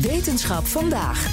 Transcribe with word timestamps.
Wetenschap 0.00 0.66
vandaag. 0.66 1.26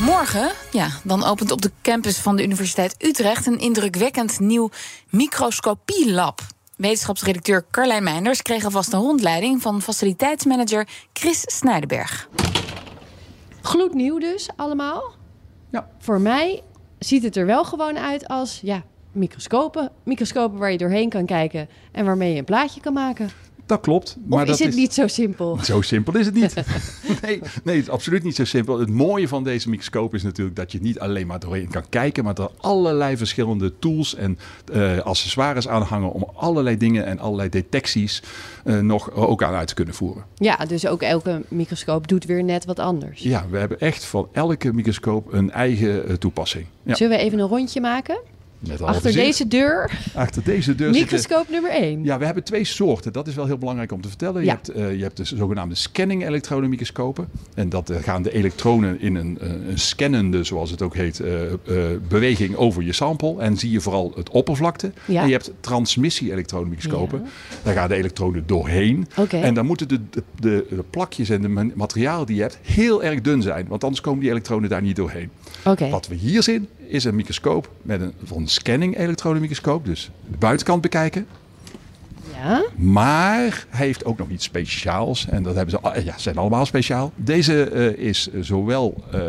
Morgen, 0.00 0.52
ja, 0.72 0.88
dan 1.04 1.24
opent 1.24 1.50
op 1.50 1.62
de 1.62 1.70
campus 1.82 2.18
van 2.18 2.36
de 2.36 2.42
Universiteit 2.42 3.04
Utrecht 3.04 3.46
een 3.46 3.58
indrukwekkend 3.58 4.40
nieuw 4.40 4.70
microscopielab. 5.10 6.40
Wetenschapsredacteur 6.76 7.64
Carlijn 7.70 8.02
Meinders 8.02 8.42
kreeg 8.42 8.64
alvast 8.64 8.92
een 8.92 9.00
rondleiding 9.00 9.62
van 9.62 9.82
faciliteitsmanager 9.82 10.88
Chris 11.12 11.42
Snijdenberg. 11.46 12.28
Gloednieuw 13.62 14.18
dus, 14.18 14.48
allemaal. 14.56 15.02
Ja. 15.70 15.88
Voor 15.98 16.20
mij 16.20 16.62
ziet 16.98 17.22
het 17.22 17.36
er 17.36 17.46
wel 17.46 17.64
gewoon 17.64 17.98
uit 17.98 18.28
als 18.28 18.60
ja, 18.62 18.82
microscopen. 19.12 19.90
Microscopen 20.04 20.58
waar 20.58 20.72
je 20.72 20.78
doorheen 20.78 21.08
kan 21.08 21.26
kijken 21.26 21.68
en 21.92 22.04
waarmee 22.04 22.32
je 22.32 22.38
een 22.38 22.44
plaatje 22.44 22.80
kan 22.80 22.92
maken. 22.92 23.30
Dat 23.72 23.80
klopt. 23.80 24.16
Of 24.22 24.28
Maar 24.28 24.42
is 24.42 24.58
dat 24.58 24.66
het 24.66 24.76
niet 24.76 24.94
zo 24.94 25.06
simpel? 25.06 25.58
Zo 25.62 25.80
simpel 25.80 26.16
is 26.16 26.26
het 26.26 26.34
niet. 26.34 26.54
nee, 27.22 27.40
nee, 27.64 27.76
het 27.76 27.84
is 27.84 27.90
absoluut 27.90 28.22
niet 28.22 28.36
zo 28.36 28.44
simpel. 28.44 28.78
Het 28.78 28.90
mooie 28.90 29.28
van 29.28 29.44
deze 29.44 29.68
microscoop 29.68 30.14
is 30.14 30.22
natuurlijk 30.22 30.56
dat 30.56 30.72
je 30.72 30.80
niet 30.80 30.98
alleen 30.98 31.26
maar 31.26 31.38
doorheen 31.38 31.70
kan 31.70 31.88
kijken, 31.88 32.24
maar 32.24 32.34
dat 32.34 32.50
er 32.50 32.56
allerlei 32.60 33.16
verschillende 33.16 33.78
tools 33.78 34.14
en 34.14 34.38
eh, 34.72 34.98
accessoires 34.98 35.68
aan 35.68 35.82
hangen 35.82 36.12
om 36.12 36.28
allerlei 36.34 36.76
dingen 36.76 37.06
en 37.06 37.18
allerlei 37.18 37.48
detecties 37.48 38.22
eh, 38.64 38.78
nog 38.78 39.10
ook 39.12 39.42
aan 39.42 39.54
uit 39.54 39.68
te 39.68 39.74
kunnen 39.74 39.94
voeren. 39.94 40.24
Ja, 40.34 40.56
dus 40.56 40.86
ook 40.86 41.02
elke 41.02 41.42
microscoop 41.48 42.08
doet 42.08 42.24
weer 42.24 42.44
net 42.44 42.64
wat 42.64 42.78
anders. 42.78 43.22
Ja, 43.22 43.46
we 43.50 43.58
hebben 43.58 43.80
echt 43.80 44.04
van 44.04 44.28
elke 44.32 44.72
microscoop 44.72 45.32
een 45.32 45.50
eigen 45.50 46.08
eh, 46.08 46.14
toepassing. 46.14 46.66
Ja, 46.82 46.94
Zullen 46.94 47.16
we 47.16 47.22
even 47.22 47.38
een 47.38 47.48
rondje 47.48 47.80
maken? 47.80 48.18
Met 48.68 48.82
Achter 48.82 49.12
deze 49.12 49.48
deur, 49.48 49.90
Achter 50.14 50.42
deze 50.44 50.74
deur 50.74 50.94
zitten... 50.94 51.02
microscoop 51.02 51.48
nummer 51.50 51.70
1. 51.70 52.04
Ja, 52.04 52.18
we 52.18 52.24
hebben 52.24 52.44
twee 52.44 52.64
soorten. 52.64 53.12
Dat 53.12 53.26
is 53.28 53.34
wel 53.34 53.46
heel 53.46 53.58
belangrijk 53.58 53.92
om 53.92 54.00
te 54.00 54.08
vertellen. 54.08 54.42
Je, 54.44 54.48
hebt, 54.48 54.68
eh, 54.68 54.96
je 54.96 55.02
hebt 55.02 55.16
de 55.16 55.24
zogenaamde 55.24 55.74
scanning 55.74 56.26
elektronenmicroscopen. 56.26 57.28
En 57.54 57.68
dat 57.68 57.90
eh, 57.90 58.02
gaan 58.02 58.22
de 58.22 58.32
elektronen 58.32 59.00
in 59.00 59.14
een, 59.14 59.38
eh, 59.40 59.48
een 59.68 59.78
scannende, 59.78 60.44
zoals 60.44 60.70
het 60.70 60.82
ook 60.82 60.94
heet, 60.94 61.20
eh, 61.20 61.52
eh, 61.52 61.56
beweging 62.08 62.56
over 62.56 62.82
je 62.82 62.92
sample. 62.92 63.34
En 63.40 63.56
zie 63.56 63.70
je 63.70 63.80
vooral 63.80 64.12
het 64.16 64.30
oppervlakte. 64.30 64.92
Ja. 65.04 65.20
En 65.22 65.26
je 65.26 65.32
hebt 65.32 65.50
transmissie 65.60 66.32
elektronenmicroscopen. 66.32 67.22
Daar 67.62 67.74
gaan 67.74 67.88
de 67.88 67.94
elektronen 67.94 68.42
doorheen. 68.46 69.06
Oké. 69.16 69.36
En 69.36 69.54
dan 69.54 69.66
moeten 69.66 69.88
de, 69.88 70.00
de, 70.10 70.22
de, 70.40 70.66
de 70.68 70.84
plakjes 70.90 71.28
en 71.28 71.42
de 71.42 71.48
ma- 71.48 71.66
materiaal 71.74 72.24
die 72.26 72.36
je 72.36 72.42
hebt 72.42 72.58
heel 72.62 73.02
erg 73.02 73.20
dun 73.20 73.42
zijn. 73.42 73.66
Want 73.68 73.84
anders 73.84 74.00
komen 74.02 74.20
die 74.20 74.30
elektronen 74.30 74.68
daar 74.68 74.82
niet 74.82 74.96
doorheen. 74.96 75.30
Oké. 75.64 75.88
Wat 75.88 76.08
we 76.08 76.14
hier 76.14 76.42
zien 76.42 76.68
is 76.86 77.04
een 77.04 77.14
microscoop 77.14 77.70
met 77.82 78.00
een 78.00 78.12
van 78.24 78.48
scanning 78.52 78.98
elektronenmicroscoop. 78.98 79.84
Dus 79.84 80.10
de 80.30 80.36
buitenkant 80.38 80.80
bekijken. 80.82 81.26
Ja. 82.42 82.64
Maar 82.76 83.66
hij 83.68 83.86
heeft 83.86 84.04
ook 84.04 84.18
nog 84.18 84.28
iets 84.28 84.44
speciaals. 84.44 85.26
En 85.28 85.42
dat 85.42 85.54
hebben 85.54 85.70
ze, 85.74 85.80
al- 85.80 86.00
ja, 86.00 86.18
zijn 86.18 86.36
allemaal 86.36 86.66
speciaal. 86.66 87.12
Deze 87.16 87.64
eh, 87.64 88.06
is 88.06 88.28
zowel 88.40 89.04
eh, 89.12 89.20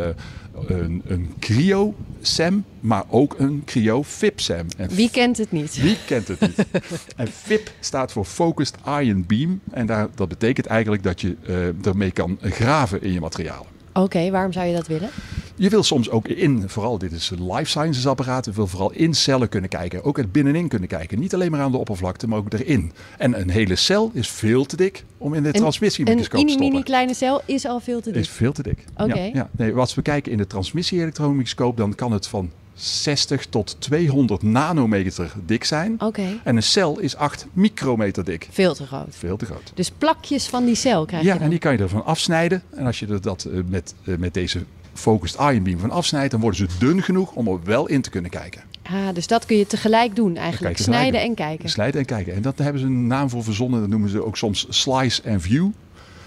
een, 0.66 1.02
een 1.06 1.34
cryo-SEM, 1.40 2.64
maar 2.80 3.04
ook 3.08 3.34
een 3.38 3.62
cryo-FIP-SEM. 3.64 4.66
Wie 4.90 5.10
kent 5.10 5.36
het 5.38 5.52
niet? 5.52 5.76
wie 5.76 5.96
kent 6.06 6.28
het 6.28 6.40
niet? 6.40 6.54
en 7.16 7.26
FIP 7.28 7.70
staat 7.80 8.12
voor 8.12 8.24
Focused 8.24 8.76
Ion 9.00 9.24
Beam. 9.26 9.60
En 9.70 9.86
daar, 9.86 10.08
dat 10.14 10.28
betekent 10.28 10.66
eigenlijk 10.66 11.02
dat 11.02 11.20
je 11.20 11.36
eh, 11.46 11.86
ermee 11.86 12.10
kan 12.10 12.38
graven 12.42 13.02
in 13.02 13.12
je 13.12 13.20
materialen. 13.20 13.66
Oké, 13.92 14.30
waarom 14.30 14.52
zou 14.52 14.66
je 14.66 14.74
dat 14.74 14.86
willen? 14.86 15.08
Je 15.56 15.68
wil 15.68 15.82
soms 15.82 16.10
ook 16.10 16.28
in, 16.28 16.64
vooral 16.68 16.98
dit 16.98 17.12
is 17.12 17.30
een 17.30 17.52
life 17.52 17.70
sciences 17.70 18.06
apparaat, 18.06 18.44
je 18.44 18.52
wil 18.52 18.66
vooral 18.66 18.92
in 18.92 19.14
cellen 19.14 19.48
kunnen 19.48 19.70
kijken. 19.70 20.04
Ook 20.04 20.18
er 20.18 20.28
binnenin 20.28 20.68
kunnen 20.68 20.88
kijken. 20.88 21.18
Niet 21.18 21.34
alleen 21.34 21.50
maar 21.50 21.60
aan 21.60 21.70
de 21.70 21.76
oppervlakte, 21.78 22.28
maar 22.28 22.38
ook 22.38 22.52
erin. 22.52 22.92
En 23.18 23.40
een 23.40 23.50
hele 23.50 23.76
cel 23.76 24.10
is 24.14 24.28
veel 24.28 24.64
te 24.64 24.76
dik 24.76 25.04
om 25.18 25.34
in 25.34 25.42
de 25.42 25.48
Een 25.48 25.54
transmissiemicroscoop 25.54 26.38
te 26.40 26.44
mini 26.46 26.60
stoppen. 26.60 26.84
kleine 26.84 27.14
cel 27.14 27.40
is 27.44 27.66
al 27.66 27.80
veel 27.80 28.00
te 28.00 28.10
dik. 28.12 28.20
Is 28.22 28.28
veel 28.28 28.52
te 28.52 28.62
dik. 28.62 28.84
Oké. 28.96 29.18
Ja, 29.18 29.30
ja. 29.32 29.48
Nee, 29.50 29.72
als 29.74 29.94
we 29.94 30.02
kijken 30.02 30.32
in 30.32 30.38
de 30.38 30.46
transmissie-elektronenmicroscoop, 30.46 31.76
dan 31.76 31.94
kan 31.94 32.12
het 32.12 32.26
van 32.26 32.50
60 32.74 33.46
tot 33.46 33.76
200 33.78 34.42
nanometer 34.42 35.32
dik 35.46 35.64
zijn. 35.64 35.94
Oké, 35.98 36.40
En 36.44 36.56
een 36.56 36.62
cel 36.62 36.98
is 36.98 37.16
8 37.16 37.46
micrometer 37.52 38.24
dik. 38.24 38.48
veel 38.50 38.74
te 38.74 38.86
groot. 38.86 39.06
Veel 39.16 39.36
te 39.36 39.44
groot. 39.44 39.72
Dus 39.74 39.90
plakjes 39.90 40.46
van 40.46 40.64
die 40.64 40.74
cel 40.74 41.04
krijg 41.04 41.22
je 41.22 41.28
Ja, 41.28 41.38
en 41.40 41.50
die 41.50 41.58
kan 41.58 41.72
je 41.72 41.78
ervan 41.78 42.04
afsnijden. 42.04 42.62
En 42.70 42.86
als 42.86 42.98
je 42.98 43.06
dat 43.20 43.44
eh, 43.44 43.58
met, 43.68 43.94
eh, 44.04 44.16
met 44.16 44.34
deze 44.34 44.64
focused 44.94 45.40
ion 45.40 45.62
beam 45.62 45.78
van 45.78 45.90
afsnijdt, 45.90 46.30
dan 46.30 46.40
worden 46.40 46.58
ze 46.58 46.76
dun 46.78 47.02
genoeg 47.02 47.32
om 47.32 47.48
er 47.48 47.58
wel 47.64 47.88
in 47.88 48.00
te 48.02 48.10
kunnen 48.10 48.30
kijken. 48.30 48.62
Ah, 48.82 48.92
dus 49.14 49.26
dat 49.26 49.46
kun 49.46 49.56
je 49.56 49.66
tegelijk 49.66 50.16
doen 50.16 50.36
eigenlijk. 50.36 50.78
Snijden 50.78 51.20
doen. 51.20 51.28
en 51.30 51.34
kijken. 51.34 51.68
Snijden 51.68 52.00
en 52.00 52.06
kijken. 52.06 52.34
En 52.34 52.42
dat 52.42 52.58
hebben 52.58 52.80
ze 52.80 52.86
een 52.86 53.06
naam 53.06 53.28
voor 53.30 53.44
verzonnen. 53.44 53.80
Dat 53.80 53.88
noemen 53.88 54.08
ze 54.10 54.24
ook 54.24 54.36
soms 54.36 54.66
slice 54.68 55.22
and 55.30 55.42
view. 55.42 55.68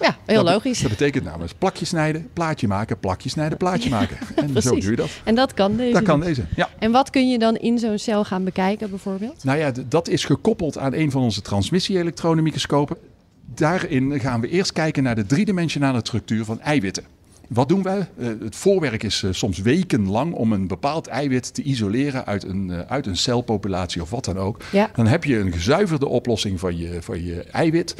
Ja, 0.01 0.17
heel 0.25 0.43
Dat- 0.43 0.53
logisch. 0.53 0.79
Dat 0.81 0.89
betekent 0.89 1.23
namelijk 1.23 1.51
plakje 1.57 1.85
snijden, 1.85 2.27
plaatje 2.33 2.67
maken, 2.67 2.99
plakje 2.99 3.29
snijden, 3.29 3.57
plaatje 3.57 3.89
maken. 3.89 4.17
En 4.55 4.61
zo 4.61 4.69
doe 4.79 4.89
je 4.89 4.95
dat. 4.95 5.09
En 5.23 5.35
dat 5.35 5.53
kan 5.53 5.75
deze 5.77 5.91
Dat 5.93 6.03
kan 6.03 6.19
deze. 6.19 6.45
Ja. 6.55 6.69
En 6.79 6.91
wat 6.91 7.09
kun 7.09 7.29
je 7.29 7.39
dan 7.39 7.55
in 7.55 7.79
zo'n 7.79 7.97
cel 7.99 8.25
gaan 8.25 8.43
bekijken 8.43 8.89
bijvoorbeeld? 8.89 9.43
Nou 9.43 9.57
ja, 9.57 9.71
dat 9.87 10.07
is 10.07 10.25
gekoppeld 10.25 10.77
aan 10.77 10.93
een 10.93 11.11
van 11.11 11.21
onze 11.21 11.41
transmissie-elektronenmicroscopen. 11.41 12.97
Daarin 13.55 14.19
gaan 14.19 14.41
we 14.41 14.49
eerst 14.49 14.71
kijken 14.73 15.03
naar 15.03 15.15
de 15.15 15.25
driedimensionale 15.25 15.99
structuur 16.03 16.45
van 16.45 16.61
eiwitten. 16.61 17.03
Wat 17.47 17.69
doen 17.69 17.83
wij? 17.83 18.07
Eh, 18.17 18.27
het 18.39 18.55
voorwerk 18.55 19.03
is 19.03 19.23
eh, 19.23 19.31
soms 19.31 19.59
wekenlang 19.59 20.33
om 20.33 20.53
een 20.53 20.67
bepaald 20.67 21.07
eiwit 21.07 21.53
te 21.53 21.61
isoleren 21.61 22.25
uit 22.25 22.43
een, 22.43 22.71
eh, 22.71 22.79
uit 22.79 23.05
een 23.05 23.17
celpopulatie 23.17 24.01
of 24.01 24.09
wat 24.09 24.25
dan 24.25 24.37
ook. 24.37 24.61
Ja. 24.71 24.91
Dan 24.95 25.07
heb 25.07 25.23
je 25.23 25.37
een 25.37 25.51
gezuiverde 25.51 26.07
oplossing 26.07 26.59
van 26.59 26.77
je, 26.77 27.01
van 27.01 27.23
je 27.23 27.43
eiwit. 27.43 27.95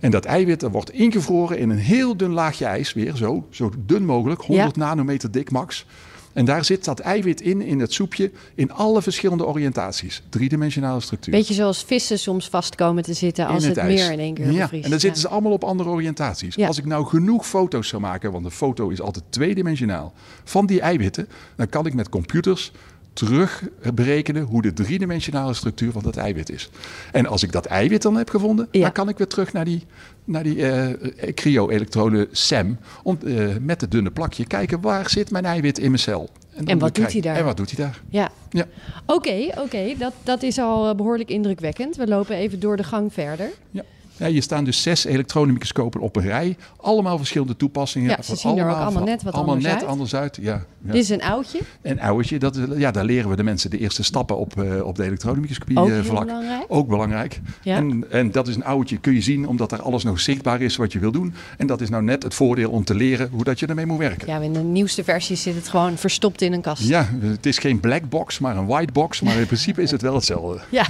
En 0.00 0.10
dat 0.10 0.24
eiwit 0.24 0.60
dat 0.60 0.72
wordt 0.72 0.92
ingevroren 0.92 1.58
in 1.58 1.70
een 1.70 1.78
heel 1.78 2.16
dun 2.16 2.30
laagje 2.30 2.64
ijs, 2.64 2.92
weer 2.92 3.16
zo, 3.16 3.46
zo 3.50 3.72
dun 3.78 4.04
mogelijk, 4.04 4.40
100 4.40 4.76
nanometer 4.76 5.30
dik 5.30 5.50
max. 5.50 5.86
En 6.32 6.44
daar 6.44 6.64
zit 6.64 6.84
dat 6.84 6.98
eiwit 6.98 7.40
in, 7.40 7.60
in 7.62 7.80
het 7.80 7.92
soepje, 7.92 8.30
in 8.54 8.72
alle 8.72 9.02
verschillende 9.02 9.46
oriëntaties. 9.46 10.22
Driedimensionale 10.28 11.00
structuur. 11.00 11.32
Beetje 11.34 11.54
zoals 11.54 11.82
vissen 11.84 12.18
soms 12.18 12.48
vast 12.48 12.74
komen 12.74 13.02
te 13.02 13.12
zitten 13.14 13.46
als 13.46 13.64
in 13.64 13.68
het, 13.70 13.82
meer 13.82 14.12
in 14.12 14.18
één 14.18 14.34
keer 14.34 14.50
Ja, 14.52 14.60
bevriest. 14.62 14.84
en 14.84 14.90
dan 14.90 15.00
zitten 15.00 15.20
ze 15.20 15.28
allemaal 15.28 15.52
op 15.52 15.64
andere 15.64 15.88
oriëntaties. 15.88 16.54
Ja. 16.54 16.66
Als 16.66 16.78
ik 16.78 16.84
nou 16.84 17.06
genoeg 17.06 17.46
foto's 17.46 17.88
zou 17.88 18.02
maken, 18.02 18.32
want 18.32 18.44
een 18.44 18.50
foto 18.50 18.88
is 18.88 19.00
altijd 19.00 19.24
tweedimensionaal, 19.28 20.12
van 20.44 20.66
die 20.66 20.80
eiwitten, 20.80 21.28
dan 21.56 21.68
kan 21.68 21.86
ik 21.86 21.94
met 21.94 22.08
computers 22.08 22.72
terug 23.12 23.62
berekenen 23.94 24.42
hoe 24.42 24.62
de 24.62 24.72
driedimensionale 24.72 25.54
structuur 25.54 25.92
van 25.92 26.02
dat 26.02 26.16
eiwit 26.16 26.50
is. 26.50 26.70
En 27.12 27.26
als 27.26 27.42
ik 27.42 27.52
dat 27.52 27.64
eiwit 27.66 28.02
dan 28.02 28.16
heb 28.16 28.30
gevonden, 28.30 28.68
Ja. 28.70 28.80
dan 28.80 28.92
kan 28.92 29.08
ik 29.08 29.18
weer 29.18 29.26
terug 29.26 29.52
naar 29.52 29.64
die, 29.64 29.86
naar 30.24 30.42
die 30.42 30.66
eh 30.70 31.32
cryo-elektronen 31.34 32.26
SEM, 32.30 32.78
om 33.02 33.18
eh, 33.26 33.46
met 33.60 33.80
het 33.80 33.90
dunne 33.90 34.10
plakje 34.10 34.46
kijken 34.46 34.80
waar 34.80 35.10
zit 35.10 35.30
mijn 35.30 35.44
eiwit 35.44 35.78
in 35.78 35.86
mijn 35.90 36.02
cel. 36.02 36.28
En 36.64 36.78
wat 36.78 36.94
doet 36.94 37.12
hij 37.12 37.20
daar? 37.20 37.36
En 37.36 37.44
wat 37.44 37.56
doet 37.56 37.76
hij 37.76 37.84
daar? 37.84 38.00
Ja, 38.08 38.30
Ja. 38.50 38.66
oké, 39.06 39.48
oké. 39.58 39.94
Dat, 39.98 40.12
dat 40.22 40.42
is 40.42 40.58
al 40.58 40.88
eh, 40.88 40.94
behoorlijk 40.94 41.28
indrukwekkend. 41.30 41.96
We 41.96 42.06
lopen 42.06 42.36
even 42.36 42.60
door 42.60 42.76
de 42.76 42.84
gang 42.84 43.12
verder. 43.12 43.48
Ja. 43.70 43.82
Ja, 44.22 44.28
hier 44.28 44.42
staan 44.42 44.64
dus 44.64 44.82
zes 44.82 45.04
elektronenmicroscopen 45.04 46.00
op 46.00 46.16
een 46.16 46.22
rij. 46.22 46.56
Allemaal 46.76 47.16
verschillende 47.18 47.56
toepassingen. 47.56 48.08
Ja, 48.10 48.22
ze 48.22 48.36
zien 48.36 48.58
er 48.58 48.68
ook 48.70 48.76
allemaal 48.76 49.04
net 49.04 49.22
wat 49.22 49.32
allemaal 49.32 49.54
anders 49.54 49.72
net 49.72 49.80
uit. 49.82 49.90
anders 49.90 50.14
uit. 50.14 50.38
Ja, 50.40 50.64
ja. 50.84 50.92
Dit 50.92 51.02
is 51.02 51.08
een 51.08 51.22
oudje. 51.22 51.58
En 51.82 52.00
ouwtje, 52.00 52.38
dat, 52.38 52.56
is- 52.56 52.64
ja, 52.76 52.90
daar 52.90 53.04
leren 53.04 53.30
we 53.30 53.36
de 53.36 53.42
mensen 53.42 53.70
de 53.70 53.78
eerste 53.78 54.02
stappen 54.02 54.36
op, 54.38 54.62
eh, 54.62 54.84
op 54.86 54.96
de 54.96 55.04
elektronemicroscopie 55.04 55.78
Ook 55.78 55.88
eh, 55.88 56.00
vlak. 56.02 56.26
belangrijk. 56.26 56.64
Ook 56.68 56.88
belangrijk. 56.88 57.40
Ja. 57.62 57.76
En, 57.76 58.04
en 58.10 58.30
dat 58.30 58.48
is 58.48 58.54
een 58.56 58.64
ouwtje, 58.64 58.96
kun 58.98 59.12
je 59.14 59.20
zien, 59.20 59.48
omdat 59.48 59.72
er 59.72 59.82
alles 59.82 60.04
nog 60.04 60.20
zichtbaar 60.20 60.60
is 60.60 60.76
wat 60.76 60.92
je 60.92 60.98
wil 60.98 61.12
doen. 61.12 61.34
En 61.58 61.66
dat 61.66 61.80
is 61.80 61.88
nou 61.88 62.02
net 62.02 62.22
het 62.22 62.34
voordeel 62.34 62.70
om 62.70 62.84
te 62.84 62.94
leren 62.94 63.28
hoe 63.32 63.44
dat 63.44 63.60
je 63.60 63.66
ermee 63.66 63.86
moet 63.86 63.98
werken. 63.98 64.28
Ja, 64.28 64.38
in 64.38 64.52
de 64.52 64.58
nieuwste 64.62 65.04
versie 65.04 65.36
zit 65.36 65.54
het 65.54 65.68
gewoon 65.68 65.96
verstopt 65.96 66.42
in 66.42 66.52
een 66.52 66.60
kast. 66.60 66.82
Ja, 66.82 67.08
het 67.20 67.46
is 67.46 67.58
geen 67.58 67.80
black 67.80 68.08
box, 68.08 68.38
maar 68.38 68.56
een 68.56 68.66
white 68.66 68.92
box. 68.92 69.20
Maar 69.20 69.36
in 69.36 69.46
principe 69.46 69.82
is 69.82 69.90
het 69.90 70.02
wel 70.02 70.14
hetzelfde. 70.14 70.60
Ja. 70.70 70.86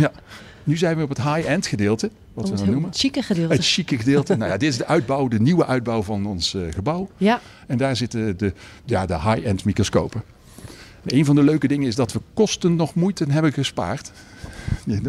Nu 0.64 0.76
zijn 0.76 0.96
we 0.96 1.02
op 1.02 1.08
het 1.08 1.22
high-end 1.22 1.66
gedeelte, 1.66 2.10
wat 2.34 2.50
we 2.50 2.56
dan 2.56 2.70
noemen. 2.70 2.90
chique 2.94 3.22
gedeelte. 3.22 3.54
Het 3.54 3.64
chique 3.66 3.98
gedeelte. 3.98 4.36
nou 4.36 4.50
ja, 4.50 4.56
dit 4.56 4.68
is 4.68 4.76
de 4.76 4.86
uitbouw, 4.86 5.28
de 5.28 5.40
nieuwe 5.40 5.66
uitbouw 5.66 6.02
van 6.02 6.26
ons 6.26 6.54
eh, 6.54 6.62
gebouw. 6.70 7.08
Ja, 7.16 7.40
En 7.66 7.78
daar 7.78 7.96
zitten 7.96 8.38
de, 8.38 8.52
ja, 8.84 9.06
de 9.06 9.14
high-end 9.20 9.64
microscopen. 9.64 10.22
En 11.04 11.16
een 11.16 11.24
van 11.24 11.34
de 11.34 11.42
leuke 11.42 11.68
dingen 11.68 11.88
is 11.88 11.94
dat 11.94 12.12
we 12.12 12.20
kosten 12.34 12.76
nog 12.76 12.94
moeite 12.94 13.24
hebben 13.28 13.52
gespaard. 13.52 14.12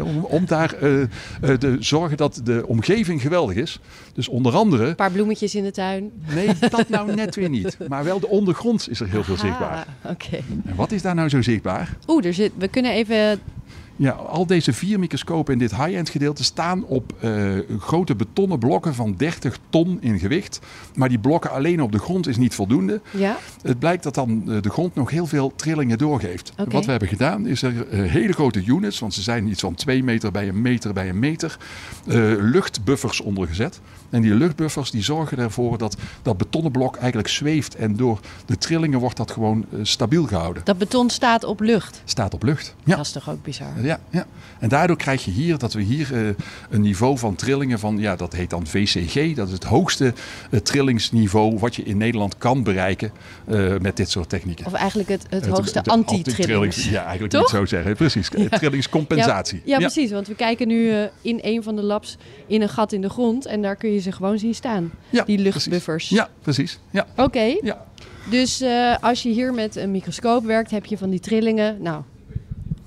Om, 0.02 0.24
om 0.24 0.46
daar 0.46 0.72
eh, 0.72 1.02
te 1.40 1.76
zorgen 1.80 2.16
dat 2.16 2.40
de 2.44 2.64
omgeving 2.66 3.22
geweldig 3.22 3.56
is. 3.56 3.80
Dus 4.12 4.28
onder 4.28 4.54
andere, 4.54 4.86
een 4.86 4.94
paar 4.94 5.10
bloemetjes 5.10 5.54
in 5.54 5.62
de 5.62 5.70
tuin. 5.70 6.10
nee, 6.34 6.48
dat 6.70 6.88
nou 6.88 7.14
net 7.14 7.34
weer 7.34 7.48
niet. 7.48 7.76
Maar 7.88 8.04
wel 8.04 8.20
de 8.20 8.28
ondergrond 8.28 8.90
is 8.90 9.00
er 9.00 9.08
heel 9.08 9.24
veel 9.24 9.36
zichtbaar. 9.36 9.86
Oké. 10.02 10.36
En 10.64 10.74
wat 10.76 10.92
is 10.92 11.02
daar 11.02 11.14
nou 11.14 11.28
zo 11.28 11.42
zichtbaar? 11.42 11.96
Oeh, 12.06 12.24
er 12.24 12.34
zit, 12.34 12.52
we 12.58 12.68
kunnen 12.68 12.92
even 12.92 13.40
Ja, 13.96 14.10
al 14.10 14.46
deze 14.46 14.72
vier 14.72 14.98
microscopen 14.98 15.52
in 15.52 15.58
dit 15.58 15.76
high-end 15.76 16.08
gedeelte 16.08 16.44
staan 16.44 16.84
op 16.84 17.12
uh, 17.20 17.58
grote 17.78 18.14
betonnen 18.14 18.58
blokken 18.58 18.94
van 18.94 19.14
30 19.16 19.58
ton 19.70 19.98
in 20.00 20.18
gewicht. 20.18 20.60
Maar 20.94 21.08
die 21.08 21.18
blokken 21.18 21.50
alleen 21.50 21.82
op 21.82 21.92
de 21.92 21.98
grond 21.98 22.26
is 22.26 22.36
niet 22.36 22.54
voldoende. 22.54 23.00
Ja. 23.10 23.36
Het 23.62 23.78
blijkt 23.78 24.02
dat 24.02 24.14
dan 24.14 24.42
uh, 24.46 24.62
de 24.62 24.70
grond 24.70 24.94
nog 24.94 25.10
heel 25.10 25.26
veel 25.26 25.52
trillingen 25.56 25.98
doorgeeft. 25.98 26.52
Wat 26.68 26.84
we 26.84 26.90
hebben 26.90 27.08
gedaan 27.08 27.46
is 27.46 27.62
er 27.62 27.72
uh, 27.72 28.10
hele 28.10 28.32
grote 28.32 28.64
units, 28.64 28.98
want 28.98 29.14
ze 29.14 29.22
zijn 29.22 29.48
iets 29.48 29.60
van 29.60 29.74
2 29.74 30.04
meter 30.04 30.30
bij 30.30 30.48
een 30.48 30.62
meter 30.62 30.92
bij 30.92 31.08
een 31.08 31.18
meter, 31.18 31.58
luchtbuffers 32.38 33.20
ondergezet. 33.20 33.80
En 34.10 34.22
die 34.22 34.34
luchtbuffers 34.34 34.90
die 34.90 35.02
zorgen 35.02 35.38
ervoor 35.38 35.78
dat 35.78 35.96
dat 36.22 36.36
betonnen 36.36 36.72
blok 36.72 36.96
eigenlijk 36.96 37.28
zweeft. 37.28 37.74
En 37.74 37.96
door 37.96 38.20
de 38.46 38.58
trillingen 38.58 38.98
wordt 38.98 39.16
dat 39.16 39.30
gewoon 39.30 39.64
stabiel 39.82 40.26
gehouden. 40.26 40.64
Dat 40.64 40.78
beton 40.78 41.10
staat 41.10 41.44
op 41.44 41.60
lucht? 41.60 42.02
Staat 42.04 42.34
op 42.34 42.42
lucht, 42.42 42.74
ja. 42.84 42.96
Dat 42.96 43.04
is 43.04 43.12
toch 43.12 43.30
ook 43.30 43.42
bizar? 43.42 43.83
Ja, 43.84 44.00
ja. 44.10 44.26
En 44.58 44.68
daardoor 44.68 44.96
krijg 44.96 45.24
je 45.24 45.30
hier 45.30 45.58
dat 45.58 45.72
we 45.72 45.82
hier 45.82 46.12
uh, 46.12 46.28
een 46.70 46.80
niveau 46.80 47.18
van 47.18 47.34
trillingen 47.34 47.78
van, 47.78 47.98
ja, 47.98 48.16
dat 48.16 48.32
heet 48.32 48.50
dan 48.50 48.66
VCG. 48.66 49.34
Dat 49.34 49.46
is 49.46 49.52
het 49.52 49.64
hoogste 49.64 50.12
uh, 50.50 50.60
trillingsniveau 50.60 51.58
wat 51.58 51.76
je 51.76 51.82
in 51.82 51.96
Nederland 51.96 52.38
kan 52.38 52.62
bereiken 52.62 53.12
uh, 53.48 53.78
met 53.78 53.96
dit 53.96 54.10
soort 54.10 54.28
technieken. 54.28 54.66
Of 54.66 54.72
eigenlijk 54.72 55.08
het, 55.08 55.26
het 55.28 55.46
hoogste 55.46 55.82
anti-trillings. 55.82 56.88
Ja, 56.88 57.04
eigenlijk 57.04 57.32
niet 57.32 57.48
zo 57.48 57.64
zeggen. 57.64 57.96
Precies, 58.04 58.30
ja. 58.36 58.48
trillingscompensatie. 58.48 59.62
Ja, 59.64 59.72
ja, 59.72 59.78
precies. 59.78 60.10
Want 60.10 60.26
we 60.26 60.34
kijken 60.34 60.68
nu 60.68 60.92
in 61.22 61.38
een 61.42 61.62
van 61.62 61.76
de 61.76 61.82
labs 61.82 62.16
in 62.46 62.62
een 62.62 62.68
gat 62.68 62.92
in 62.92 63.00
de 63.00 63.10
grond 63.10 63.46
en 63.46 63.62
daar 63.62 63.76
kun 63.76 63.92
je 63.92 64.00
ze 64.00 64.12
gewoon 64.12 64.38
zien 64.38 64.54
staan. 64.54 64.90
die 65.26 65.38
luchtbuffers. 65.38 66.06
Precies. 66.06 66.16
Ja, 66.16 66.28
precies. 66.42 66.78
Ja. 66.90 67.06
Oké. 67.12 67.22
Okay. 67.22 67.60
Ja. 67.62 67.84
Dus 68.30 68.64
als 69.00 69.22
je 69.22 69.28
hier 69.28 69.54
met 69.54 69.76
een 69.76 69.90
microscoop 69.90 70.44
werkt, 70.44 70.70
heb 70.70 70.86
je 70.86 70.98
van 70.98 71.10
die 71.10 71.20
trillingen. 71.20 71.82
Nou, 71.82 72.02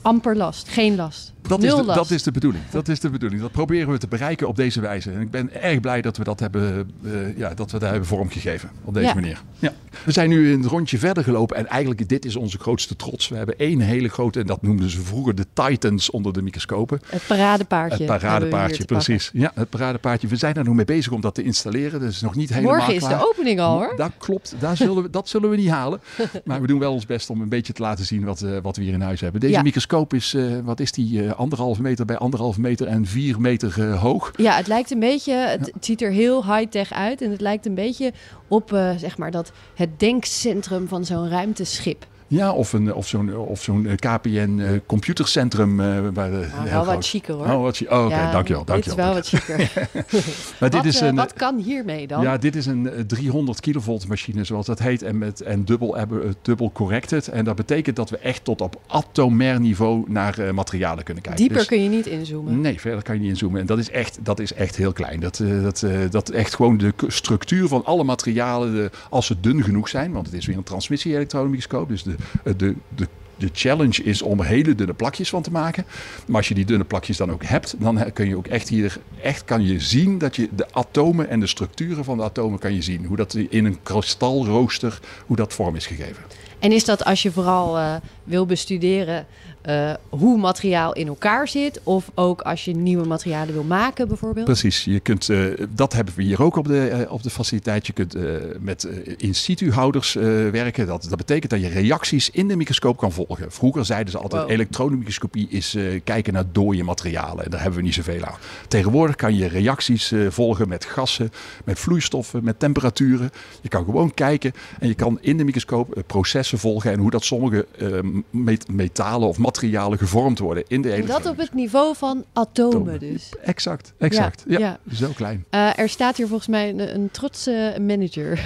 amper 0.02 0.36
last, 0.36 0.68
geen 0.68 0.96
last. 0.96 1.34
Dat 1.48 1.64
is, 1.64 1.76
de, 1.76 1.86
dat 1.86 2.12
is 2.12 2.24
de 2.24 2.32
bedoeling. 2.32 2.64
Dat 2.70 2.88
is 2.88 3.00
de 3.00 3.10
bedoeling. 3.10 3.42
Dat 3.42 3.52
proberen 3.52 3.92
we 3.92 3.98
te 3.98 4.08
bereiken 4.08 4.48
op 4.48 4.56
deze 4.56 4.82
wijze. 4.82 5.12
En 5.12 5.22
ik 5.22 5.32
ben 5.32 5.62
erg 5.62 5.80
blij 5.80 6.02
dat 6.02 6.18
we 6.18 6.24
dat 6.24 6.40
hebben, 6.40 6.92
uh, 7.02 7.38
ja, 7.38 7.54
dat 7.54 7.72
we 7.72 7.80
daar 7.80 7.90
hebben 7.90 8.08
vormgegeven 8.08 8.70
op 8.84 8.94
deze 8.94 9.06
Ja. 9.06 9.14
manier. 9.14 9.42
Ja. 9.60 9.74
We 10.04 10.12
zijn 10.12 10.30
nu 10.30 10.52
een 10.54 10.68
rondje 10.68 10.98
verder 10.98 11.24
gelopen 11.24 11.56
en 11.58 11.68
eigenlijk 11.68 12.10
dit 12.10 12.26
is 12.26 12.36
onze 12.36 12.58
grootste 12.60 12.96
trots. 12.96 13.28
We 13.28 13.36
hebben 13.36 13.58
één 13.58 13.80
hele 13.80 14.08
grote, 14.10 14.40
en 14.40 14.46
dat 14.46 14.62
noemden 14.62 14.90
ze 14.90 15.02
vroeger 15.02 15.36
de 15.36 15.46
Titans 15.54 16.10
onder 16.10 16.34
de 16.34 16.42
microscopen. 16.42 17.00
Het 17.06 17.24
paradepaardje. 17.28 17.98
Het 18.12 18.20
paradepaardje, 18.22 18.86
precies. 18.86 19.30
Ja, 19.34 19.52
het 19.56 19.70
paradepaardje. 19.70 20.28
We 20.28 20.36
zijn 20.36 20.54
daar 20.54 20.64
nog 20.64 20.76
mee 20.76 20.86
bezig 20.86 21.12
om 21.12 21.22
dat 21.22 21.36
te 21.36 21.44
installeren. 21.44 22.00
Dat 22.00 22.10
is 22.10 22.22
nog 22.22 22.36
niet 22.36 22.50
helemaal 22.50 22.76
Morgen 22.76 22.94
is 22.96 23.00
klaar. 23.00 23.20
de 23.20 23.28
opening 23.30 23.60
al 23.60 23.78
hoor. 23.78 23.94
Dat 23.96 24.12
klopt, 24.18 24.56
daar 24.60 24.78
zullen 24.78 25.04
we, 25.04 25.10
dat 25.20 25.30
zullen 25.30 25.50
we 25.50 25.56
niet 25.56 25.70
halen. 25.70 26.00
Maar 26.46 26.62
we 26.62 26.68
doen 26.68 26.80
wel 26.80 26.94
ons 26.94 27.06
best 27.06 27.30
om 27.30 27.42
een 27.42 27.50
beetje 27.50 27.74
te 27.74 27.82
laten 27.82 28.06
zien 28.06 28.24
wat, 28.24 28.42
eh, 28.42 28.52
wat 28.62 28.78
we 28.78 28.84
hier 28.84 28.94
in 28.94 29.02
huis 29.02 29.22
hebben. 29.22 29.42
Deze 29.42 29.54
Ja. 29.54 29.62
microscoop 29.62 30.14
is, 30.14 30.34
eh, 30.34 30.44
wat 30.64 30.80
is 30.80 30.92
die, 30.92 31.30
anderhalve 31.38 31.82
meter 31.82 32.06
bij 32.06 32.18
anderhalve 32.18 32.62
meter 32.62 32.88
en 32.88 33.06
vier 33.06 33.42
meter 33.42 33.76
eh, 33.80 34.02
hoog. 34.02 34.32
Ja, 34.36 34.56
het 34.56 34.68
lijkt 34.68 34.92
een 34.92 35.00
beetje, 35.00 35.34
het, 35.34 35.72
het 35.74 35.86
ziet 35.86 36.02
er 36.02 36.12
heel 36.12 36.56
high-tech 36.56 36.92
uit. 36.94 37.22
En 37.22 37.32
het 37.32 37.42
lijkt 37.42 37.66
een 37.66 37.76
beetje 37.76 38.14
op 38.48 38.74
eh, 38.74 38.92
zeg 38.98 39.18
maar 39.18 39.32
dat 39.32 39.52
het 39.76 40.00
denkcentrum 40.00 40.88
van 40.88 41.06
zo'n 41.06 41.30
ruimteschip. 41.30 42.06
Ja, 42.30 42.52
of, 42.52 42.74
een, 42.74 42.94
of 42.94 43.08
zo'n 43.08 43.36
of 43.36 43.62
zo'n 43.64 43.86
eh, 43.88 43.96
KPN 43.96 44.60
eh, 44.60 44.70
computercentrum. 44.86 45.80
eh, 45.80 45.86
waar 46.14 46.30
de, 46.32 46.48
Nou, 46.56 46.70
wel 46.70 46.86
wat 46.86 47.06
chiquer 47.08 47.34
hoor. 47.36 47.46
Oh, 47.46 47.62
wat. 47.62 47.82
Oh, 47.90 48.06
Oké, 48.06 48.16
Ja, 48.16 48.32
dankjewel. 48.32 48.66
Dit 48.66 48.76
is 48.78 48.84
dankjewel 48.96 49.06
wel 49.06 49.14
wat 49.16 49.28
chiquer. 49.28 49.72
Maar 50.60 50.70
dit 50.70 50.80
wat, 50.84 50.86
is 50.86 51.00
een, 51.00 51.16
wat 51.16 51.34
kan 51.34 51.58
hiermee 51.58 52.08
dan? 52.08 52.22
Ja, 52.22 52.38
dit 52.38 52.56
is 52.56 52.66
een 52.66 52.90
eh, 52.90 53.00
300 53.00 53.60
kilovolt 53.60 54.08
machine, 54.08 54.44
zoals 54.44 54.66
dat 54.66 54.80
heet. 54.80 55.02
En, 55.04 55.18
met, 55.18 55.42
en 55.42 55.66
dubbel, 55.66 55.98
dubbel 56.42 56.72
corrected. 56.72 57.28
En 57.28 57.46
dat 57.46 57.56
betekent 57.56 57.96
dat 57.96 58.10
we 58.10 58.18
echt 58.18 58.44
tot 58.44 58.62
op 58.62 58.82
atomair 58.88 59.60
niveau 59.60 60.04
naar 60.08 60.54
materialen 60.54 61.04
kunnen 61.04 61.24
kijken. 61.24 61.42
Dieper 61.42 61.58
Dus- 61.60 61.68
kun 61.68 61.84
je 61.84 61.90
niet 61.90 62.06
inzoomen. 62.06 62.62
Nee, 62.62 62.80
verder 62.80 63.04
kan 63.04 63.16
je 63.16 63.22
niet 63.22 63.30
inzoomen. 63.30 63.60
En 63.62 63.66
dat 63.66 63.78
is 63.78 63.90
echt, 63.90 64.20
dat 64.22 64.40
is 64.40 64.54
echt 64.54 64.76
heel 64.76 64.94
klein. 64.94 65.20
Dat, 65.20 65.44
dat, 65.64 65.86
dat 66.10 66.30
echt 66.30 66.56
gewoon 66.56 66.78
de 66.78 66.94
structuur 67.08 67.68
van 67.68 67.86
alle 67.86 68.04
materialen, 68.04 68.74
de, 68.74 68.90
als 69.10 69.26
ze 69.26 69.40
dun 69.40 69.64
genoeg 69.64 69.90
zijn, 69.90 70.12
want 70.12 70.26
het 70.26 70.36
is 70.36 70.46
weer 70.46 70.58
een 70.58 70.64
transmissie-elektronenmicroscoop. 70.64 71.90
Dus 71.90 72.04
de, 72.04 72.16
de, 72.44 72.76
de, 72.96 73.08
de 73.38 73.50
challenge 73.54 74.04
is 74.04 74.22
om 74.22 74.42
hele 74.42 74.76
dunne 74.76 74.94
plakjes 74.94 75.30
van 75.30 75.42
te 75.42 75.52
maken. 75.52 75.86
Maar 76.28 76.38
als 76.38 76.48
je 76.48 76.54
die 76.54 76.66
dunne 76.66 76.84
plakjes 76.84 77.18
dan 77.18 77.32
ook 77.32 77.44
hebt, 77.44 77.76
dan 77.78 78.12
kun 78.14 78.28
je 78.28 78.38
ook 78.38 78.48
echt 78.48 78.70
hier 78.70 78.98
echt 79.22 79.46
kan 79.46 79.66
je 79.66 79.80
zien 79.80 80.18
dat 80.18 80.36
je 80.36 80.50
de 80.56 80.68
atomen 80.72 81.30
en 81.30 81.40
de 81.40 81.48
structuren 81.48 82.04
van 82.04 82.18
de 82.18 82.24
atomen 82.24 82.60
kan 82.60 82.74
je 82.74 82.82
zien. 82.82 83.06
Hoe 83.06 83.18
dat 83.18 83.34
in 83.34 83.66
een 83.66 83.78
kristalrooster, 83.84 85.00
hoe 85.26 85.36
dat 85.36 85.54
vorm 85.54 85.76
is 85.76 85.86
gegeven. 85.86 86.24
En 86.60 86.72
is 86.72 86.86
dat 86.86 87.04
als 87.04 87.22
je 87.22 87.32
vooral 87.32 87.78
eh, 87.78 87.96
wil 88.24 88.46
bestuderen 88.46 89.26
eh, 89.68 89.94
hoe 90.10 90.38
materiaal 90.38 90.94
in 90.94 91.08
elkaar 91.08 91.48
zit? 91.48 91.80
Of 91.84 92.12
ook 92.14 92.42
als 92.42 92.66
je 92.66 92.76
nieuwe 92.76 93.06
materialen 93.06 93.54
wil 93.54 93.64
maken 93.64 94.08
bijvoorbeeld? 94.08 94.46
Precies, 94.46 94.84
je 94.84 95.00
kunt, 95.00 95.30
eh, 95.30 95.40
dat 95.70 95.94
hebben 95.94 96.14
we 96.16 96.24
hier 96.24 96.44
ook 96.44 96.56
op 96.56 96.68
de, 96.68 97.06
op 97.10 97.24
de 97.24 97.30
faciliteit. 97.30 97.88
Je 97.88 97.94
kunt 97.94 98.16
met 98.60 98.88
in 99.18 99.36
situ 99.36 99.72
houders 99.72 100.16
eh, 100.16 100.24
werken. 100.50 100.88
Dat, 100.88 101.06
dat 101.10 101.18
betekent 101.18 101.52
dat 101.52 101.62
je 101.62 101.68
reacties 101.68 102.30
in 102.30 102.48
de 102.48 102.56
microscoop 102.56 102.98
kan 102.98 103.12
volgen. 103.12 103.52
Vroeger 103.52 103.86
zeiden 103.86 104.12
ze 104.12 104.18
altijd 104.18 104.36
Wow. 104.42 104.52
elektronenmicroscopie 104.52 105.48
is 105.50 105.78
kijken 106.04 106.34
naar 106.34 106.44
dode 106.52 106.84
materialen. 106.84 107.46
En 107.46 107.52
daar 107.52 107.62
hebben 107.62 107.80
we 107.80 107.86
niet 107.86 107.94
zoveel 107.94 108.24
aan. 108.24 108.38
Tegenwoordig 108.68 109.16
kan 109.16 109.36
je 109.36 109.48
reacties 109.48 110.14
volgen 110.30 110.68
met 110.68 110.86
gassen, 110.86 111.32
met 111.64 111.80
vloeistoffen, 111.80 112.44
met 112.44 112.60
temperaturen. 112.60 113.32
Je 113.62 113.70
kan 113.70 113.84
gewoon 113.84 114.14
kijken 114.14 114.54
en 114.80 114.88
je 114.88 114.94
kan 114.94 115.18
in 115.22 115.38
de 115.38 115.44
microscoop 115.44 115.96
eh, 115.96 116.04
processen 116.48 116.60
volgen 116.60 116.92
en 116.92 117.00
hoe 117.00 117.12
dat 117.12 117.24
sommige 117.26 117.68
eh, 117.78 117.88
met- 118.30 118.72
metalen 118.72 119.28
of 119.28 119.38
materialen 119.38 119.98
gevormd 119.98 120.40
worden 120.40 120.64
in 120.68 120.82
de 120.82 120.92
En 120.92 121.06
dat 121.06 121.26
op 121.26 121.38
het 121.38 121.54
niveau 121.54 121.96
van 121.96 122.26
atomen 122.34 122.76
Atomen. 122.78 123.00
dus. 123.00 123.30
Exact, 123.44 123.94
exact. 123.98 124.44
Ja, 124.48 124.60
ja. 124.60 124.80
zo 124.94 125.10
klein. 125.16 125.46
Eh, 125.50 125.80
er 125.80 125.90
staat 125.90 126.18
hier 126.18 126.28
volgens 126.28 126.48
mij 126.50 126.70
een, 126.70 126.96
een 126.96 127.10
trotse 127.12 127.76
manager. 127.82 128.40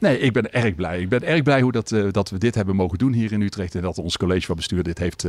Nee, 0.00 0.18
ik 0.18 0.32
ben 0.32 0.52
erg 0.52 0.74
blij. 0.74 1.00
Ik 1.00 1.08
ben 1.08 1.22
erg 1.22 1.42
blij 1.42 1.60
hoe 1.60 1.72
dat, 1.72 1.92
eh, 1.92 2.04
dat 2.10 2.30
we 2.30 2.38
dit 2.38 2.54
hebben 2.54 2.76
mogen 2.76 2.98
doen 2.98 3.12
hier 3.12 3.32
in 3.32 3.40
Utrecht. 3.40 3.74
En 3.74 3.82
dat 3.82 3.98
ons 3.98 4.16
college 4.16 4.46
van 4.46 4.56
bestuur 4.56 4.82
dit 4.82 4.98
heeft 4.98 5.24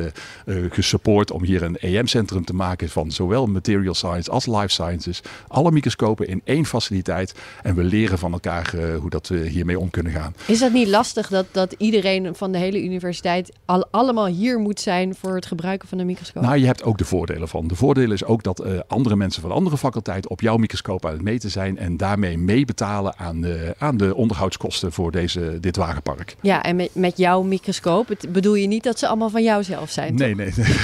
gesupport 0.69 1.31
om 1.31 1.43
hier 1.43 1.63
een 1.63 1.77
EM-centrum 1.77 2.45
te 2.45 2.53
maken 2.53 2.89
van 2.89 3.11
zowel 3.11 3.45
material 3.47 3.93
science 3.93 4.31
als 4.31 4.45
life 4.45 4.67
sciences. 4.67 5.21
Alle 5.47 5.71
microscopen 5.71 6.27
in 6.27 6.41
één 6.43 6.65
faciliteit. 6.65 7.33
En 7.63 7.75
we 7.75 7.83
leren 7.83 8.17
van 8.17 8.31
elkaar 8.31 8.73
hoe 8.99 9.09
dat 9.09 9.27
we 9.27 9.47
hiermee 9.47 9.79
om 9.79 9.89
kunnen 9.89 10.11
gaan. 10.11 10.35
Is 10.45 10.59
dat 10.59 10.71
niet 10.71 10.87
lastig 10.87 11.27
dat, 11.31 11.45
dat 11.51 11.75
iedereen 11.77 12.35
van 12.35 12.51
de 12.51 12.57
hele 12.57 12.83
universiteit 12.83 13.51
al, 13.65 13.87
allemaal 13.91 14.25
hier 14.25 14.59
moet 14.59 14.79
zijn 14.79 15.15
voor 15.15 15.35
het 15.35 15.45
gebruiken 15.45 15.87
van 15.87 15.99
een 15.99 16.05
microscoop? 16.05 16.43
Nou, 16.43 16.57
je 16.57 16.65
hebt 16.65 16.83
ook 16.83 16.97
de 16.97 17.05
voordelen 17.05 17.47
van. 17.47 17.67
De 17.67 17.75
voordeel 17.75 18.11
is 18.11 18.23
ook 18.23 18.43
dat 18.43 18.59
eh, 18.59 18.79
andere 18.87 19.15
mensen 19.15 19.41
van 19.41 19.51
andere 19.51 19.77
faculteiten 19.77 20.31
op 20.31 20.41
jouw 20.41 20.57
microscoop 20.57 21.05
aan 21.05 21.11
het 21.11 21.21
meten 21.21 21.51
zijn. 21.51 21.77
En 21.77 21.97
daarmee 21.97 22.37
meebetalen 22.37 23.17
aan 23.17 23.41
de, 23.41 23.75
aan 23.77 23.97
de 23.97 24.15
onderhoudskosten 24.15 24.91
voor 24.91 25.11
deze, 25.11 25.57
dit 25.59 25.75
wagenpark. 25.75 26.35
Ja, 26.41 26.63
en 26.63 26.75
met, 26.75 26.89
met 26.95 27.17
jouw 27.17 27.41
microscoop 27.41 28.07
het, 28.07 28.31
bedoel 28.31 28.55
je 28.55 28.67
niet 28.67 28.83
dat 28.83 28.99
ze 28.99 29.07
allemaal 29.07 29.29
van 29.29 29.43
jou 29.43 29.63
zelf 29.63 29.89
zijn? 29.89 30.15
Nee, 30.15 30.35
nee, 30.35 30.51
nee. 30.55 30.65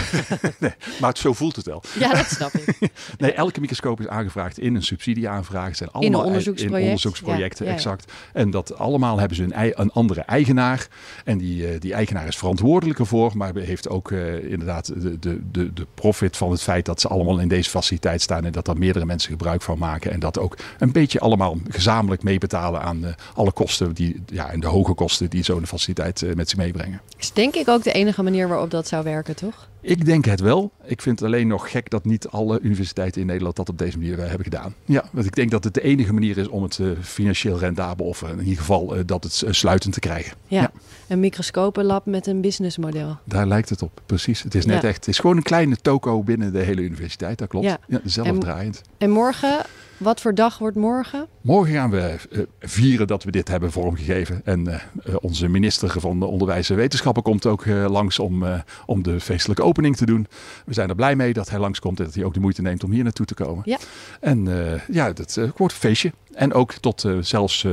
nee. 0.60 0.72
Maar 1.00 1.10
het- 1.10 1.18
zo 1.18 1.34
voelt 1.34 1.56
het 1.56 1.66
wel. 1.66 1.84
Ja, 2.00 2.14
dat 2.14 2.26
snap 2.26 2.52
ik. 2.54 2.76
Nee, 3.18 3.32
elke 3.34 3.60
microscoop 3.60 4.00
is 4.00 4.08
aangevraagd 4.08 4.60
in 4.60 4.76
een 4.76 4.84
subsidieaanvraag. 4.84 5.68
Het 5.68 5.78
zijn 5.78 5.92
allemaal 5.92 6.24
onderzoeksproject. 6.24 6.80
In 6.82 6.88
onderzoeksprojecten, 6.88 7.66
Ja, 7.66 7.72
ja, 7.72 7.78
ja. 7.78 7.84
exact. 7.84 8.12
En 8.34 8.50
dat 8.50 8.78
allemaal 8.78 9.20
hebben 9.20 9.38
ze 9.38 9.44
een, 9.44 9.82
een 9.82 9.92
andere 9.92 10.22
eigenaar. 10.38 10.88
En 11.24 11.38
die, 11.38 11.68
eh, 11.68 11.80
die 11.80 11.94
eigenaar 11.94 12.28
is 12.28 12.38
verantwoordelijk 12.38 13.00
ervoor. 13.00 13.32
Maar 13.36 13.56
heeft 13.56 13.90
ook 13.90 14.12
eh, 14.12 14.52
inderdaad 14.52 15.02
de, 15.02 15.20
de, 15.20 15.42
de, 15.52 15.74
de 15.74 15.86
profit 15.94 16.38
van 16.38 16.52
het 16.52 16.62
feit 16.62 16.86
dat 16.86 17.02
ze 17.02 17.08
allemaal 17.08 17.40
in 17.40 17.48
deze 17.48 17.70
faciliteit 17.70 18.22
staan. 18.22 18.46
En 18.46 18.52
dat 18.52 18.68
er 18.68 18.78
meerdere 18.78 19.06
mensen 19.06 19.30
gebruik 19.30 19.62
van 19.62 19.78
maken. 19.78 20.12
En 20.12 20.20
dat 20.20 20.40
ook 20.40 20.58
een 20.78 20.92
beetje 20.92 21.20
allemaal 21.20 21.58
gezamenlijk 21.70 22.24
meebetalen 22.24 22.82
aan 22.82 23.06
eh, 23.06 23.14
alle 23.34 23.52
kosten. 23.52 23.94
Die, 23.94 24.24
ja, 24.26 24.52
en 24.52 24.60
de 24.60 24.68
hoge 24.68 24.94
kosten 24.94 25.30
die 25.30 25.44
zo'n 25.44 25.68
faciliteit 25.68 26.36
met 26.36 26.50
zich 26.50 26.58
meebrengen. 26.58 27.02
Is 27.18 27.32
denk 27.32 27.56
ik 27.56 27.68
ook 27.68 27.84
de 27.84 27.92
enige 27.92 28.24
manier 28.24 28.48
waarop 28.48 28.72
dat 28.72 28.88
zou 28.88 29.04
werken, 29.04 29.36
toch? 29.36 29.68
Ik 29.88 30.06
denk 30.06 30.26
het 30.26 30.40
wel. 30.40 30.72
Ik 30.84 31.02
vind 31.02 31.20
het 31.20 31.28
alleen 31.28 31.48
nog 31.48 31.72
gek 31.72 31.90
dat 31.90 32.06
niet 32.06 32.28
alle 32.28 32.60
universiteiten 32.60 33.22
in 33.22 33.28
Nederland 33.28 33.56
dat 33.56 33.70
op 33.70 33.78
deze 33.78 33.98
manier 33.98 34.20
eh, 34.20 34.26
hebben 34.28 34.44
gedaan. 34.44 34.76
Ja, 34.86 35.06
want 35.12 35.26
ik 35.26 35.36
denk 35.36 35.52
dat 35.52 35.64
het 35.64 35.74
de 35.74 35.82
enige 35.82 36.14
manier 36.14 36.38
is 36.38 36.48
om 36.48 36.64
het 36.64 36.80
eh, 36.80 36.88
financieel 37.02 37.60
rendabel 37.60 38.06
of 38.06 38.22
eh, 38.24 38.30
in 38.30 38.40
ieder 38.40 38.58
geval 38.58 39.06
dat 39.06 39.24
het 39.24 39.44
sluitend 39.50 39.94
te 39.94 40.00
krijgen. 40.00 40.38
Ja. 40.48 40.62
Ja. 40.62 40.72
Een 41.08 41.20
microscopenlab 41.20 42.06
met 42.06 42.28
een 42.28 42.42
businessmodel. 42.42 43.18
Daar 43.24 43.48
lijkt 43.48 43.70
het 43.70 43.82
op, 43.82 44.02
precies. 44.06 44.44
Het 44.44 44.56
is 44.56 44.66
net 44.66 44.82
Ja. 44.82 44.88
echt, 44.88 44.96
het 44.98 45.08
is 45.08 45.20
gewoon 45.20 45.38
een 45.38 45.44
kleine 45.44 45.76
toko 45.76 46.24
binnen 46.24 46.54
de 46.54 46.60
hele 46.64 46.82
universiteit, 46.82 47.38
dat 47.38 47.48
klopt. 47.48 47.66
Ja. 47.66 47.78
Ja, 47.88 48.00
zelf 48.04 48.28
En- 48.28 48.40
draaiend. 48.40 48.82
En 48.98 49.10
morgen, 49.10 49.60
wat 49.98 50.22
voor 50.22 50.36
dag 50.36 50.58
wordt 50.58 50.78
morgen? 50.78 51.28
Morgen 51.42 51.74
gaan 51.74 51.90
we 51.90 52.16
eh, 52.32 52.42
vieren 52.60 53.08
dat 53.08 53.24
we 53.24 53.32
dit 53.32 53.48
hebben 53.48 53.72
vormgegeven. 53.72 54.42
En 54.44 54.68
eh, 54.68 54.76
eh, 55.04 55.16
onze 55.22 55.48
minister 55.48 56.00
van 56.00 56.22
Onderwijs 56.24 56.70
en 56.70 56.76
Wetenschappen 56.76 57.24
komt 57.24 57.46
ook 57.46 57.66
langs 57.66 58.20
om, 58.20 58.46
om 58.86 59.04
de 59.04 59.20
feestelijke 59.20 59.64
opening 59.64 59.96
te 59.96 60.06
doen. 60.06 60.28
We 60.66 60.74
zijn 60.74 60.90
er 60.90 60.96
blij 60.96 61.16
mee 61.16 61.34
dat 61.34 61.50
hij 61.50 61.60
langskomt 61.60 62.00
en 62.00 62.06
dat 62.06 62.14
hij 62.14 62.24
ook 62.24 62.34
de 62.34 62.40
moeite 62.40 62.62
neemt 62.62 62.84
om 62.84 62.92
hier 62.92 63.04
naartoe 63.04 63.26
te 63.26 63.34
komen. 63.34 63.62
Ja. 63.66 63.78
En 64.20 64.48
ja, 64.92 65.14
dat 65.14 65.38
eh, 65.38 65.50
wordt 65.56 65.74
een 65.74 65.80
feestje. 65.80 66.12
En 66.34 66.54
ook 66.54 66.74
tot 66.74 67.06
zelfs 67.22 67.66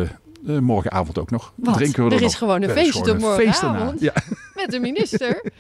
morgenavond 0.61 1.19
ook 1.19 1.31
nog. 1.31 1.53
Wat? 1.57 1.75
Drinken 1.75 2.05
we 2.05 2.11
Er 2.11 2.17
er 2.17 2.23
is 2.23 2.31
nog. 2.31 2.39
gewoon 2.39 2.63
een 2.63 2.69
is 2.69 2.75
feestje 2.75 2.93
gewoon 3.05 3.19
tot 3.19 3.29
een 3.29 3.35
feest 3.45 3.63
morgenavond? 3.63 4.01
daarna. 4.01 4.23
Ja. 4.27 4.37
Met 4.63 4.71
de 4.71 4.79
minister. 4.81 5.43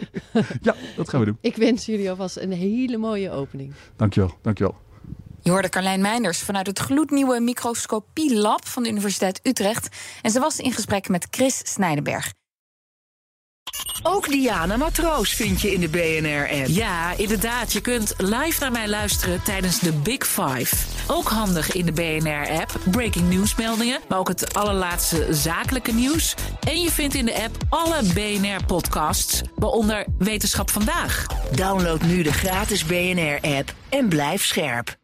Ja, 0.62 0.75
dat 0.97 1.09
gaan 1.09 1.21
we 1.21 1.26
doen. 1.26 1.38
Ik 1.40 1.56
wens 1.56 1.87
jullie 1.87 2.11
alvast 2.11 2.37
een 2.37 2.52
hele 2.52 2.97
mooie 2.97 3.30
opening. 3.30 3.73
Dankjewel, 3.97 4.35
dankjewel. 4.42 4.75
Je 5.44 5.50
hoorde 5.50 5.68
Carlijn 5.68 6.00
Meinders 6.00 6.38
vanuit 6.38 6.66
het 6.66 6.78
gloednieuwe 6.78 7.40
microscopielab 7.40 8.66
van 8.66 8.82
de 8.82 8.88
Universiteit 8.88 9.40
Utrecht. 9.42 9.88
En 10.22 10.30
ze 10.30 10.40
was 10.40 10.58
in 10.58 10.72
gesprek 10.72 11.08
met 11.08 11.26
Chris 11.30 11.60
Snijdenberg. 11.64 12.32
Ook 14.02 14.28
Diana 14.28 14.76
Matroos 14.76 15.34
vind 15.34 15.60
je 15.60 15.72
in 15.72 15.80
de 15.80 15.88
BNR-app. 15.88 16.66
Ja, 16.66 17.12
inderdaad. 17.16 17.72
Je 17.72 17.80
kunt 17.80 18.14
live 18.16 18.60
naar 18.60 18.72
mij 18.72 18.88
luisteren 18.88 19.42
tijdens 19.42 19.78
de 19.78 19.92
Big 19.92 20.26
Five. 20.26 20.76
Ook 21.06 21.28
handig 21.28 21.72
in 21.72 21.86
de 21.86 21.92
BNR-app. 21.92 22.80
Breaking 22.90 23.28
nieuwsmeldingen, 23.28 24.00
maar 24.08 24.18
ook 24.18 24.28
het 24.28 24.54
allerlaatste 24.54 25.26
zakelijke 25.30 25.92
nieuws. 25.92 26.34
En 26.60 26.80
je 26.80 26.90
vindt 26.90 27.14
in 27.14 27.24
de 27.24 27.42
app 27.42 27.56
alle 27.68 28.02
BNR-podcasts, 28.14 29.42
waaronder 29.54 30.06
Wetenschap 30.18 30.70
Vandaag. 30.70 31.26
Download 31.54 32.02
nu 32.02 32.22
de 32.22 32.32
gratis 32.32 32.84
BNR-app 32.84 33.74
en 33.88 34.08
blijf 34.08 34.44
scherp. 34.44 35.02